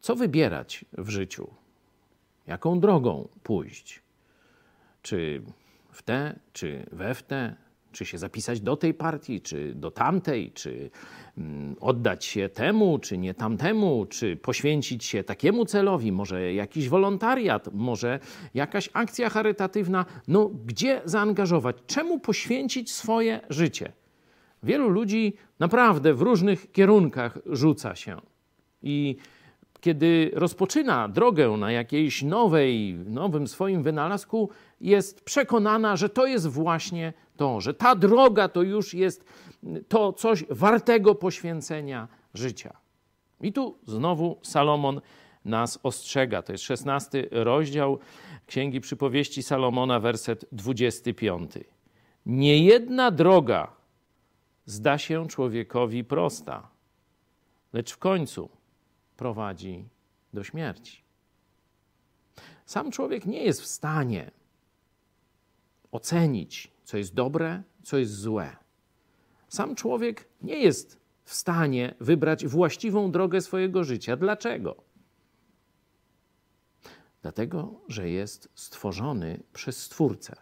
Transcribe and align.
Co 0.00 0.16
wybierać 0.16 0.84
w 0.98 1.08
życiu? 1.08 1.48
Jaką 2.46 2.80
drogą 2.80 3.28
pójść? 3.42 4.02
Czy 5.02 5.42
w 5.90 6.02
te, 6.02 6.38
czy 6.52 6.86
we 6.92 7.14
w 7.14 7.22
te? 7.22 7.56
Czy 7.92 8.04
się 8.04 8.18
zapisać 8.18 8.60
do 8.60 8.76
tej 8.76 8.94
partii, 8.94 9.40
czy 9.40 9.74
do 9.74 9.90
tamtej, 9.90 10.52
czy 10.52 10.90
mm, 11.38 11.76
oddać 11.80 12.24
się 12.24 12.48
temu, 12.48 12.98
czy 12.98 13.18
nie 13.18 13.34
tamtemu, 13.34 14.06
czy 14.06 14.36
poświęcić 14.36 15.04
się 15.04 15.24
takiemu 15.24 15.64
celowi, 15.64 16.12
może 16.12 16.54
jakiś 16.54 16.88
wolontariat, 16.88 17.68
może 17.72 18.18
jakaś 18.54 18.90
akcja 18.92 19.30
charytatywna. 19.30 20.06
No, 20.28 20.50
gdzie 20.66 21.02
zaangażować? 21.04 21.76
Czemu 21.86 22.20
poświęcić 22.20 22.92
swoje 22.92 23.40
życie? 23.48 23.92
Wielu 24.62 24.88
ludzi 24.88 25.36
naprawdę 25.58 26.14
w 26.14 26.22
różnych 26.22 26.72
kierunkach 26.72 27.38
rzuca 27.46 27.96
się. 27.96 28.16
I 28.82 29.16
kiedy 29.80 30.30
rozpoczyna 30.34 31.08
drogę 31.08 31.48
na 31.48 31.72
jakiejś 31.72 32.22
nowej, 32.22 32.94
nowym 33.06 33.48
swoim 33.48 33.82
wynalazku, 33.82 34.50
jest 34.80 35.24
przekonana, 35.24 35.96
że 35.96 36.08
to 36.08 36.26
jest 36.26 36.46
właśnie 36.46 37.12
to, 37.36 37.60
że 37.60 37.74
ta 37.74 37.94
droga 37.94 38.48
to 38.48 38.62
już 38.62 38.94
jest 38.94 39.24
to 39.88 40.12
coś 40.12 40.44
wartego 40.50 41.14
poświęcenia 41.14 42.08
życia. 42.34 42.76
I 43.40 43.52
tu 43.52 43.78
znowu 43.86 44.38
Salomon 44.42 45.00
nas 45.44 45.78
ostrzega. 45.82 46.42
To 46.42 46.52
jest 46.52 46.64
szesnasty 46.64 47.28
rozdział 47.30 47.98
Księgi 48.46 48.80
Przypowieści 48.80 49.42
Salomona, 49.42 50.00
werset 50.00 50.44
25. 50.52 51.52
Niejedna 52.26 53.10
droga 53.10 53.72
zda 54.64 54.98
się 54.98 55.28
człowiekowi 55.28 56.04
prosta, 56.04 56.68
lecz 57.72 57.92
w 57.92 57.98
końcu 57.98 58.48
prowadzi 59.20 59.88
do 60.32 60.44
śmierci. 60.44 61.02
Sam 62.66 62.90
człowiek 62.90 63.26
nie 63.26 63.42
jest 63.44 63.60
w 63.62 63.66
stanie 63.66 64.30
ocenić, 65.92 66.72
co 66.84 66.96
jest 66.96 67.14
dobre, 67.14 67.62
co 67.82 67.98
jest 67.98 68.14
złe. 68.14 68.56
Sam 69.48 69.74
człowiek 69.74 70.28
nie 70.42 70.58
jest 70.58 71.00
w 71.24 71.34
stanie 71.34 71.94
wybrać 72.00 72.46
właściwą 72.46 73.10
drogę 73.12 73.40
swojego 73.40 73.84
życia. 73.84 74.16
Dlaczego? 74.16 74.76
Dlatego, 77.22 77.80
że 77.88 78.10
jest 78.10 78.48
stworzony 78.54 79.42
przez 79.52 79.82
Stwórcę. 79.82 80.36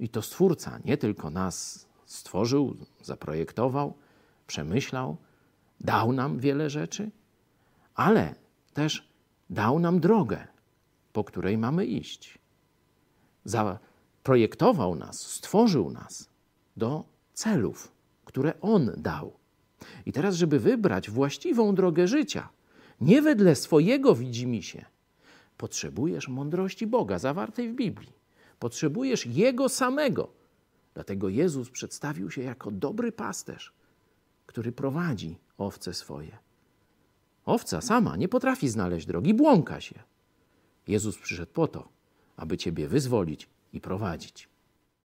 I 0.00 0.08
to 0.08 0.22
Stwórca 0.22 0.78
nie 0.84 0.96
tylko 0.96 1.30
nas 1.30 1.86
stworzył, 2.06 2.76
zaprojektował, 3.02 3.94
przemyślał, 4.46 5.16
dał 5.80 6.12
nam 6.12 6.38
wiele 6.38 6.70
rzeczy, 6.70 7.10
ale 7.94 8.34
też 8.74 9.08
dał 9.50 9.78
nam 9.78 10.00
drogę, 10.00 10.46
po 11.12 11.24
której 11.24 11.58
mamy 11.58 11.86
iść. 11.86 12.38
Zaprojektował 13.44 14.94
nas, 14.94 15.20
stworzył 15.20 15.90
nas 15.90 16.28
do 16.76 17.04
celów, 17.34 17.92
które 18.24 18.60
On 18.60 18.90
dał. 18.96 19.32
I 20.06 20.12
teraz, 20.12 20.34
żeby 20.34 20.60
wybrać 20.60 21.10
właściwą 21.10 21.74
drogę 21.74 22.08
życia, 22.08 22.48
nie 23.00 23.22
wedle 23.22 23.56
swojego 23.56 24.14
widzimisię, 24.14 24.84
potrzebujesz 25.56 26.28
mądrości 26.28 26.86
Boga 26.86 27.18
zawartej 27.18 27.68
w 27.72 27.74
Biblii. 27.74 28.12
Potrzebujesz 28.58 29.26
Jego 29.26 29.68
samego. 29.68 30.32
Dlatego 30.94 31.28
Jezus 31.28 31.70
przedstawił 31.70 32.30
się 32.30 32.42
jako 32.42 32.70
dobry 32.70 33.12
pasterz, 33.12 33.72
który 34.46 34.72
prowadzi 34.72 35.38
owce 35.58 35.94
swoje. 35.94 36.43
Owca 37.44 37.80
sama 37.80 38.16
nie 38.16 38.28
potrafi 38.28 38.68
znaleźć 38.68 39.06
drogi, 39.06 39.34
błąka 39.34 39.80
się. 39.80 40.02
Jezus 40.88 41.18
przyszedł 41.18 41.52
po 41.52 41.68
to, 41.68 41.88
aby 42.36 42.58
Ciebie 42.58 42.88
wyzwolić 42.88 43.48
i 43.72 43.80
prowadzić. 43.80 44.48